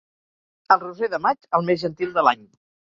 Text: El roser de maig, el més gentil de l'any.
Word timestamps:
El 0.77 0.81
roser 0.85 1.11
de 1.13 1.21
maig, 1.27 1.47
el 1.61 1.71
més 1.71 1.85
gentil 1.87 2.21
de 2.21 2.29
l'any. 2.29 2.47